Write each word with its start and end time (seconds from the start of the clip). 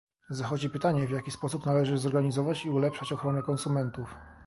Zachodzi 0.29 0.69
pytanie, 0.69 1.07
w 1.07 1.11
jaki 1.11 1.31
sposób 1.31 1.65
należy 1.65 1.97
zorganizować 1.97 2.65
i 2.65 2.69
ulepszać 2.69 3.11
ochronę 3.13 3.41
konsumentów? 3.43 4.15